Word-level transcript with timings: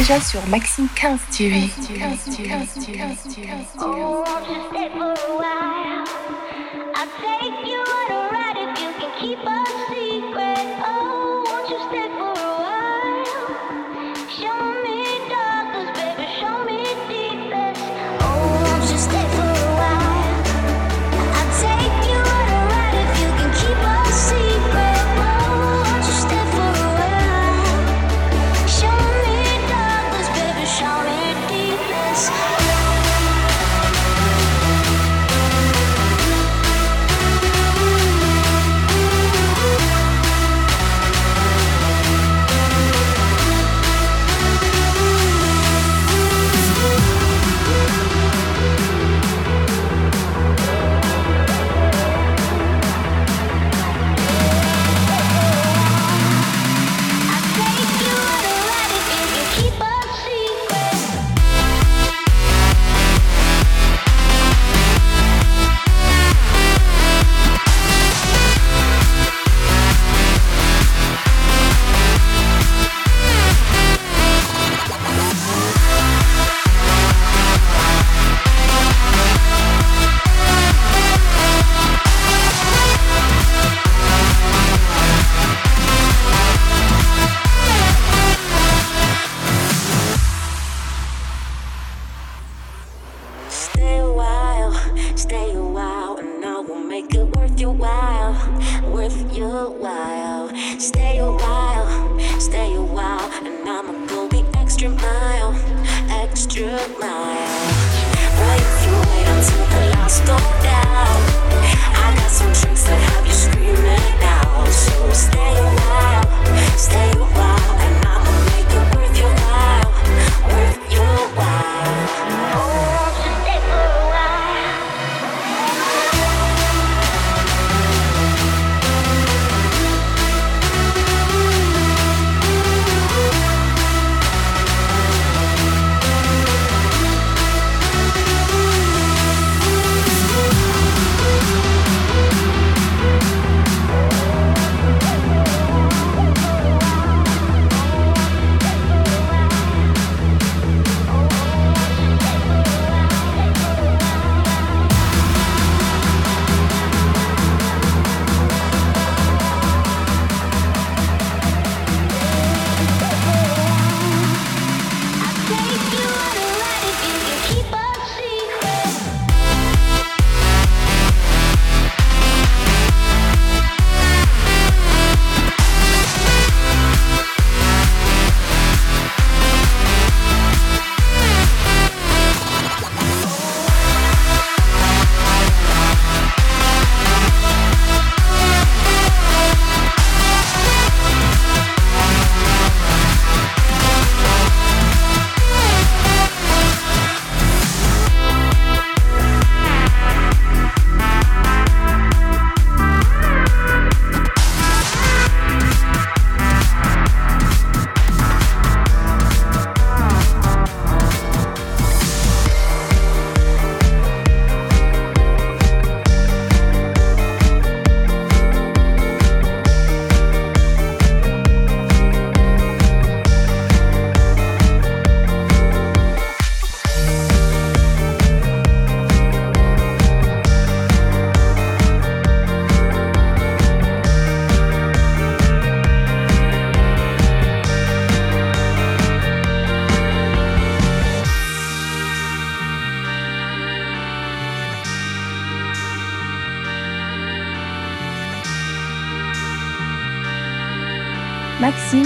déjà 0.00 0.20
sur 0.20 0.46
Maxime 0.48 0.88
15 0.94 1.18
TV. 1.34 1.70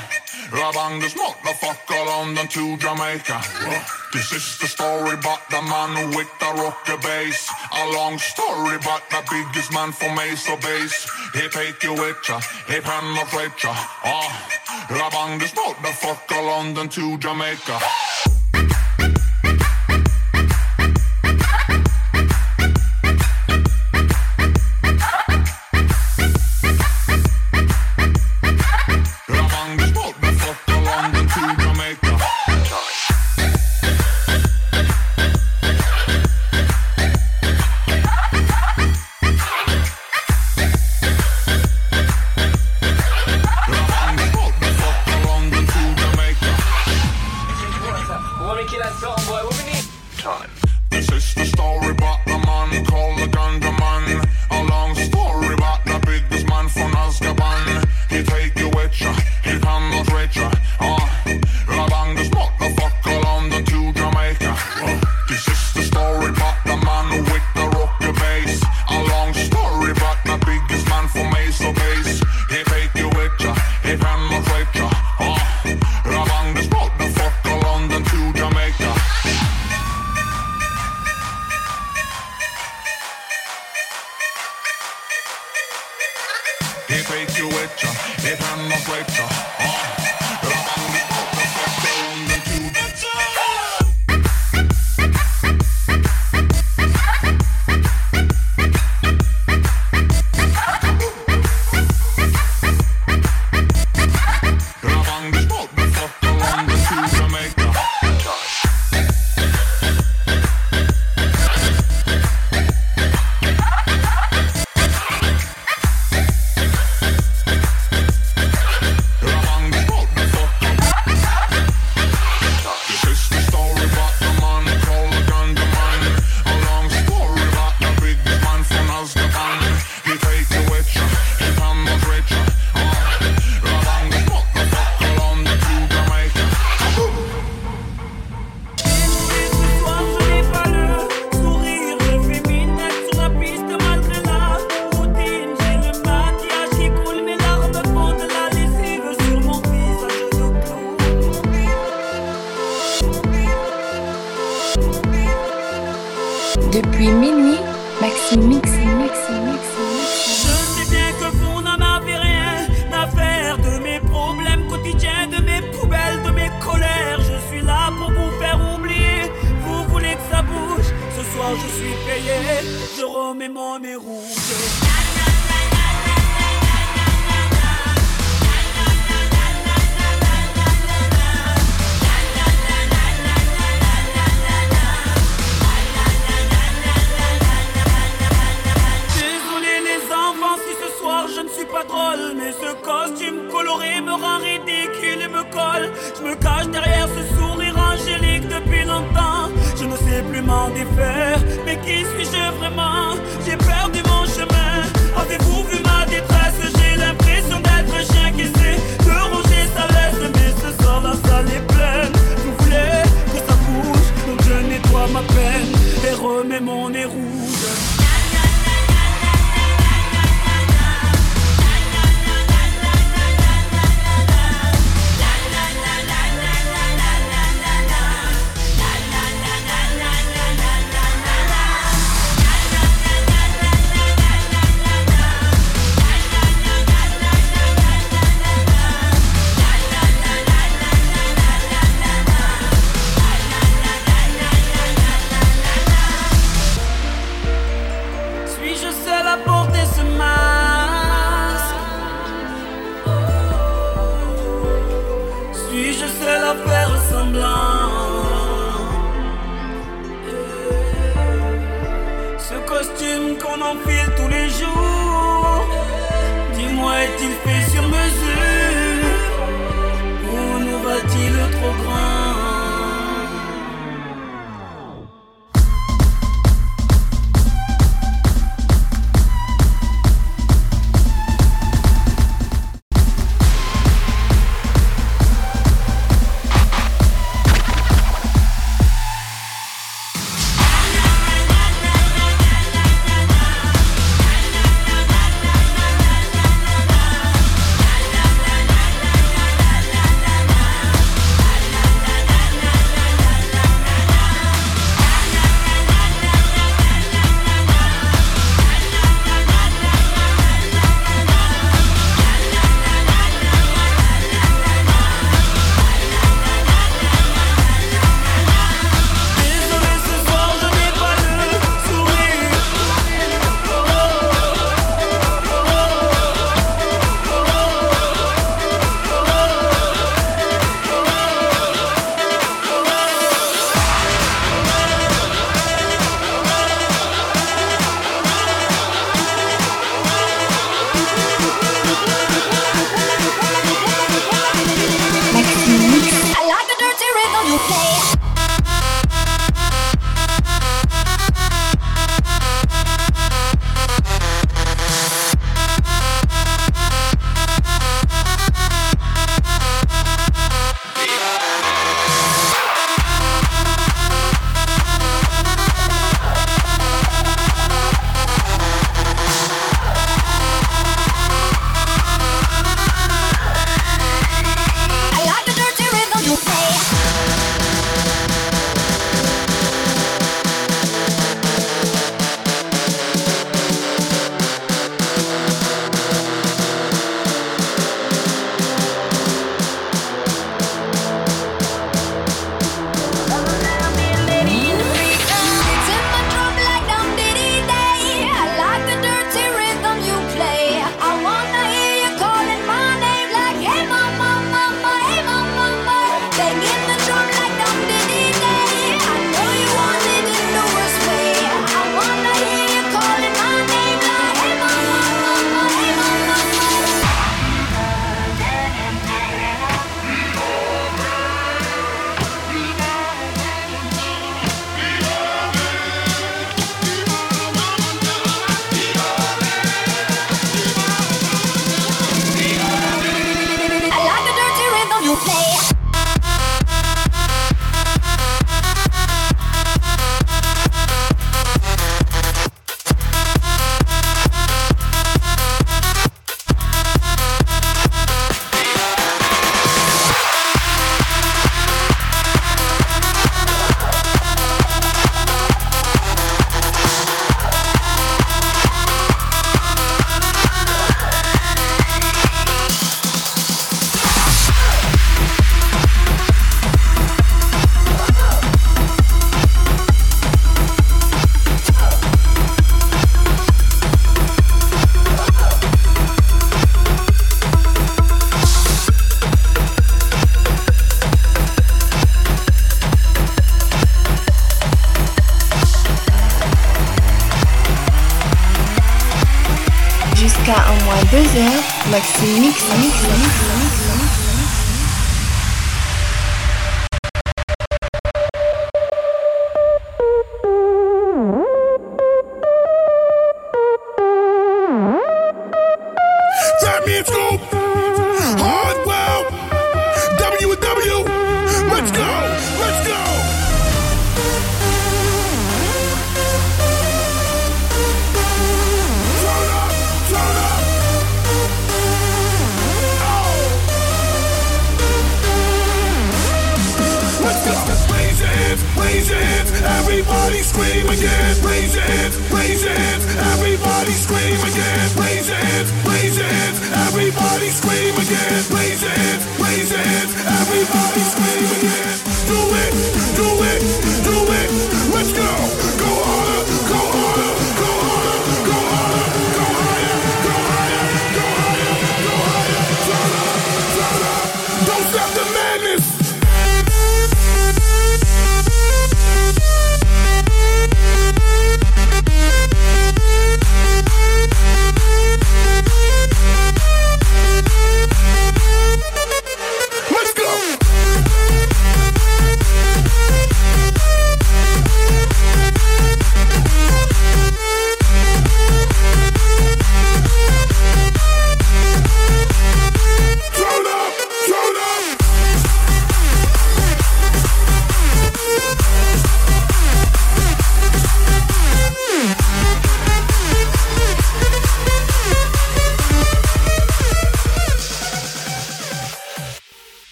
this 0.51 1.13
motherfucker 1.13 2.05
London 2.05 2.47
to 2.47 2.77
Jamaica. 2.77 3.35
Uh, 3.41 3.83
this 4.13 4.31
is 4.31 4.57
the 4.59 4.67
story 4.67 5.13
about 5.13 5.47
the 5.49 5.61
man 5.61 6.09
with 6.15 6.29
the 6.39 6.45
rocker 6.55 6.97
bass. 7.03 7.51
A 7.75 7.89
long 7.91 8.17
story 8.17 8.75
about 8.75 9.07
the 9.09 9.23
biggest 9.29 9.73
man 9.73 9.89
me 10.01 10.15
Mesa 10.15 10.57
Base. 10.61 11.09
He 11.33 11.47
take 11.49 11.83
you 11.83 11.93
with 11.93 12.17
ya, 12.27 12.39
he 12.69 12.79
penetrate 12.79 13.61
ya. 13.63 13.71
Uh, 13.71 14.29
ah, 14.89 15.35
this 15.39 15.51
motherfucker 15.51 16.45
London 16.45 16.87
to 16.89 17.17
Jamaica. 17.17 17.79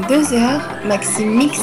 deux 0.00 0.32
heures, 0.34 0.60
Maxime 0.86 1.34
mix, 1.36 1.60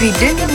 depuis 0.00 0.12
2000. 0.20 0.47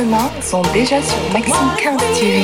demain 0.00 0.30
sont 0.40 0.62
déjà 0.72 1.00
sur 1.02 1.16
Maxime 1.32 1.72
15 1.78 2.00
TV. 2.18 2.42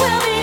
will 0.00 0.20
be 0.20 0.37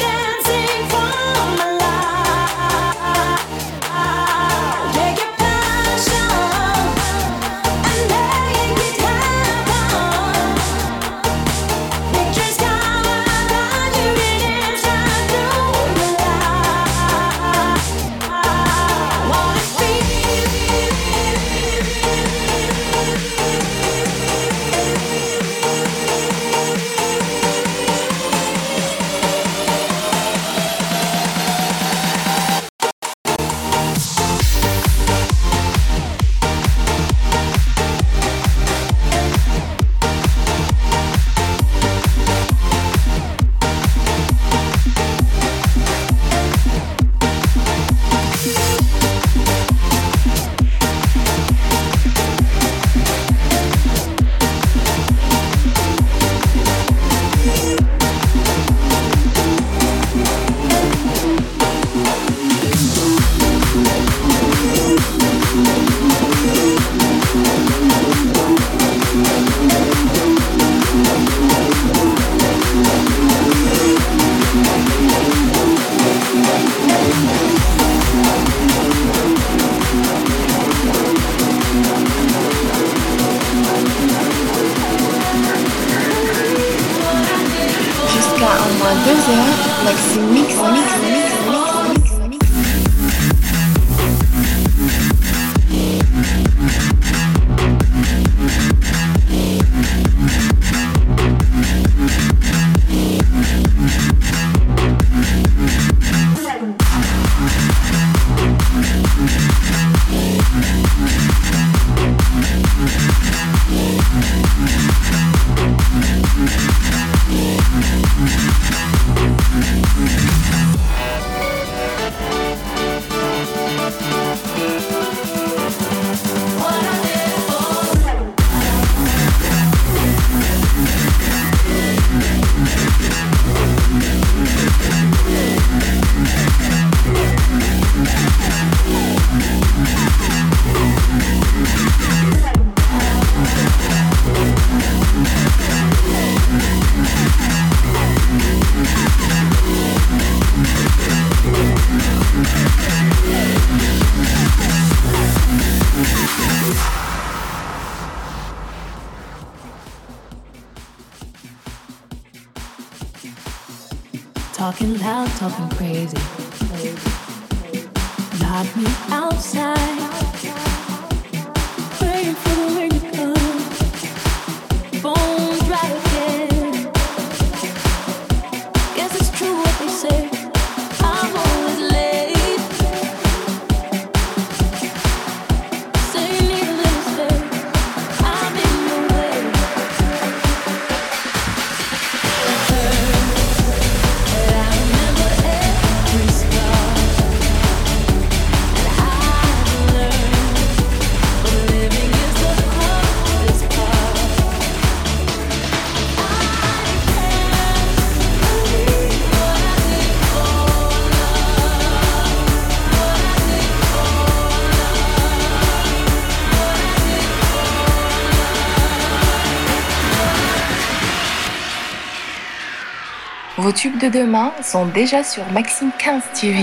de 223.91 224.09
demain 224.09 224.51
sont 224.63 224.85
déjà 224.87 225.23
sur 225.23 225.43
Maxime 225.51 225.91
15 225.99 226.23
15 226.31 226.41
TV. 226.41 226.55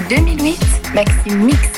2008, 0.00 0.92
Maxime 0.92 1.34
Mix 1.44 1.73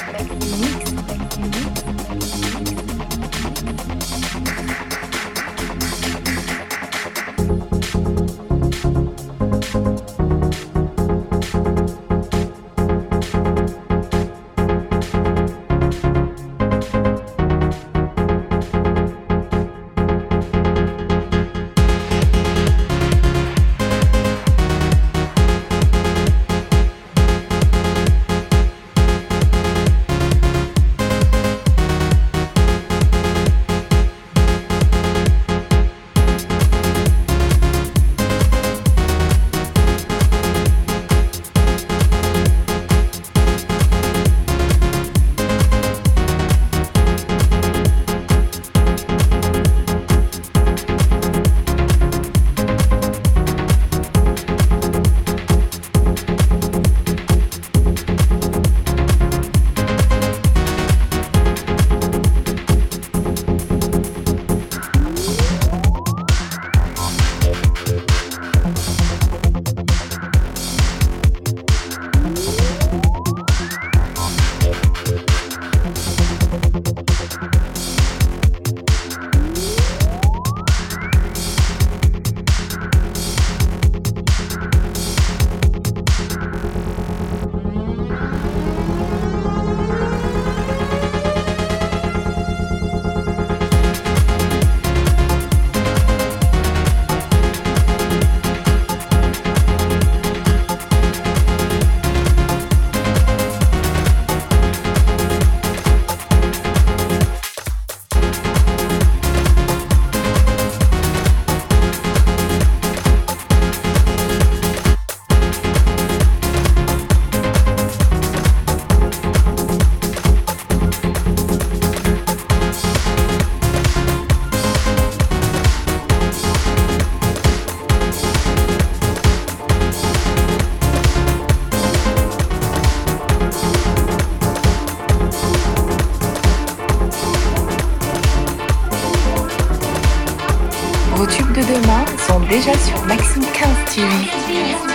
déjà 142.56 142.72
sur 142.78 142.98
Maxime 143.04 143.42
15 143.84 143.96
TV. 143.96 144.85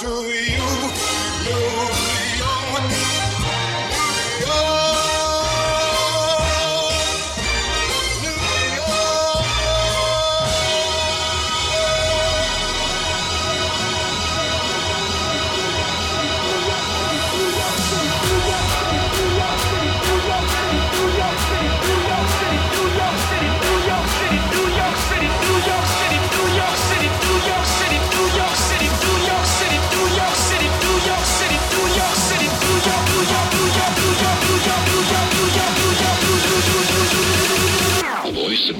to 0.00 0.06
you. 0.22 0.49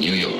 New 0.01 0.15
York. 0.15 0.40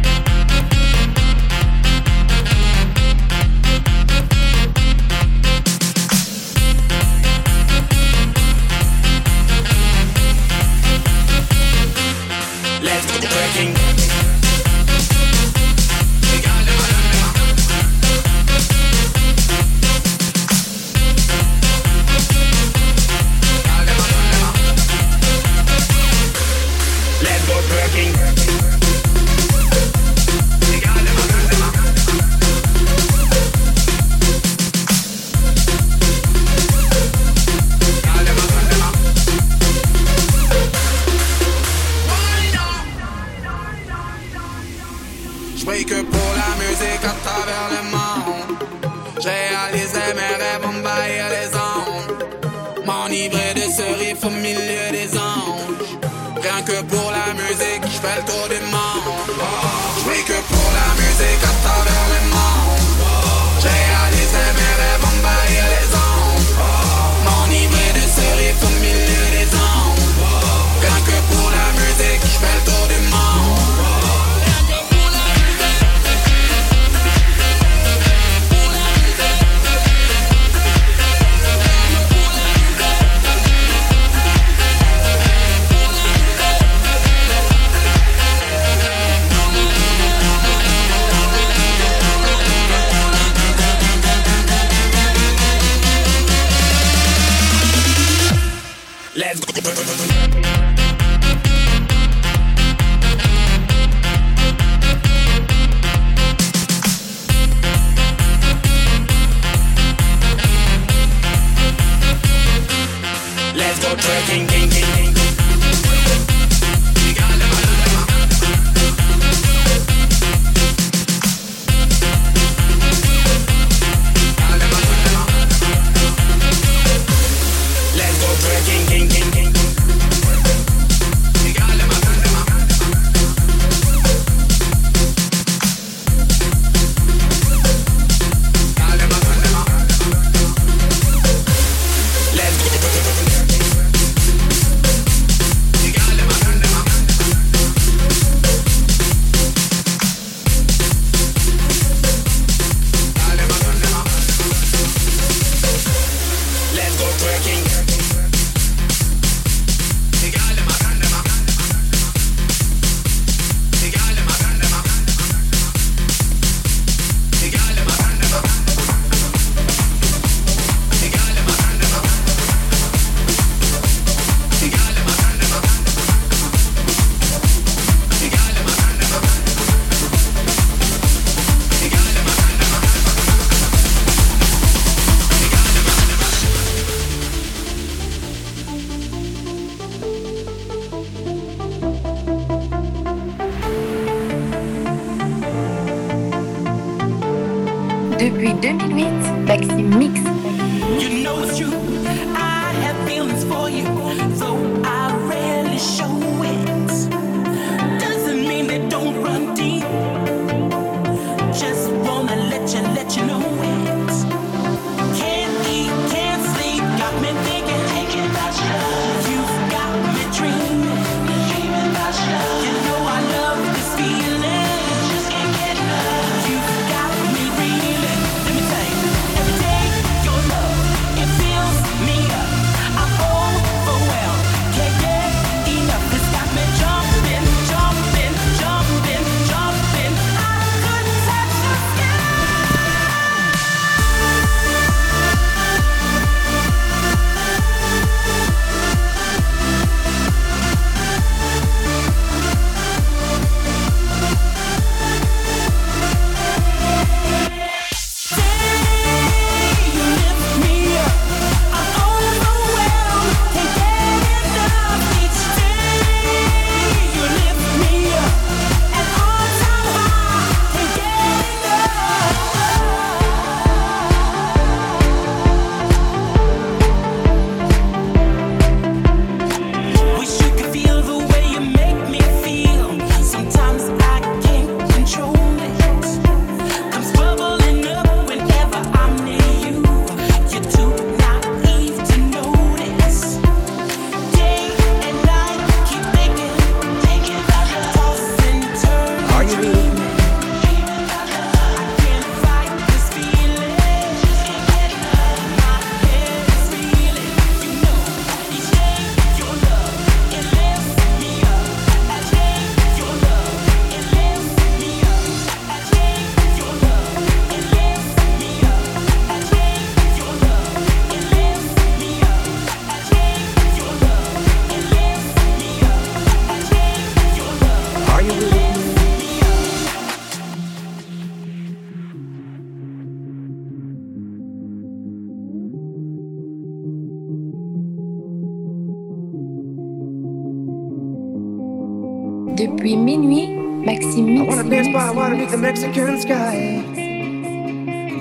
the 345.51 345.57
Mexican 345.57 346.17
sky. 346.17 346.81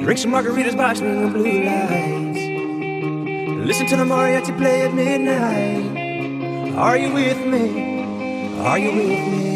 Drink 0.03 0.19
some 0.19 0.33
margaritas 0.33 0.75
watching 0.77 1.23
the 1.23 1.29
blue 1.29 1.63
lights. 1.63 2.41
Listen 3.69 3.87
to 3.87 3.97
the 3.97 4.03
mariachi 4.05 4.57
play 4.59 4.83
at 4.83 4.93
midnight. 4.93 6.73
Are 6.75 6.97
you 6.97 7.13
with 7.13 7.39
me? 7.47 8.59
Are 8.65 8.81
you 8.81 8.89
with 8.97 9.29
me? 9.29 9.50